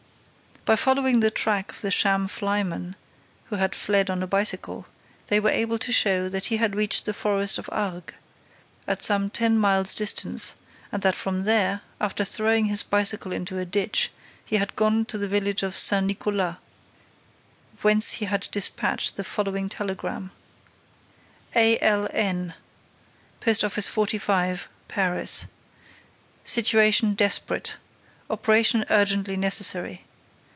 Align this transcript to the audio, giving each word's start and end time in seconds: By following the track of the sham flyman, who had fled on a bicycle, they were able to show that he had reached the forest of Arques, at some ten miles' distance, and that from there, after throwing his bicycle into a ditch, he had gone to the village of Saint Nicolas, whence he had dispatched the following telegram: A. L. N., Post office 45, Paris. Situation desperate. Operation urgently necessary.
By 0.63 0.75
following 0.75 1.21
the 1.21 1.31
track 1.31 1.71
of 1.71 1.81
the 1.81 1.89
sham 1.89 2.27
flyman, 2.27 2.95
who 3.45 3.55
had 3.55 3.73
fled 3.73 4.11
on 4.11 4.21
a 4.21 4.27
bicycle, 4.27 4.85
they 5.25 5.39
were 5.39 5.49
able 5.49 5.79
to 5.79 5.91
show 5.91 6.29
that 6.29 6.45
he 6.45 6.57
had 6.57 6.75
reached 6.75 7.05
the 7.05 7.15
forest 7.15 7.57
of 7.57 7.67
Arques, 7.71 8.13
at 8.87 9.01
some 9.01 9.31
ten 9.31 9.57
miles' 9.57 9.95
distance, 9.95 10.53
and 10.91 11.01
that 11.01 11.15
from 11.15 11.45
there, 11.45 11.81
after 11.99 12.23
throwing 12.23 12.65
his 12.65 12.83
bicycle 12.83 13.31
into 13.31 13.57
a 13.57 13.65
ditch, 13.65 14.11
he 14.45 14.57
had 14.57 14.75
gone 14.75 15.03
to 15.05 15.17
the 15.17 15.27
village 15.27 15.63
of 15.63 15.75
Saint 15.75 16.05
Nicolas, 16.05 16.57
whence 17.81 18.11
he 18.11 18.25
had 18.25 18.47
dispatched 18.51 19.15
the 19.15 19.23
following 19.23 19.67
telegram: 19.67 20.29
A. 21.55 21.79
L. 21.79 22.07
N., 22.11 22.53
Post 23.39 23.65
office 23.65 23.87
45, 23.87 24.69
Paris. 24.87 25.47
Situation 26.43 27.15
desperate. 27.15 27.77
Operation 28.29 28.85
urgently 28.91 29.35
necessary. 29.35 30.05